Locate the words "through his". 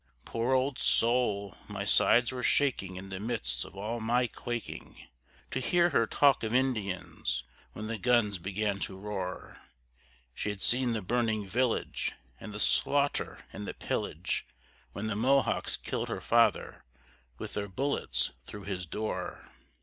18.47-18.87